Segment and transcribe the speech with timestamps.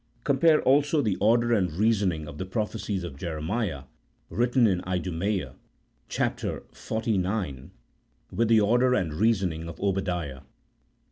[0.23, 3.83] Compare also the order and reasoning of the prophecies of Jeremiah,
[4.31, 5.53] written inlduniEea
[6.09, 7.69] (chap, xlix.),
[8.31, 10.41] with the order and reasoning of Obadiah.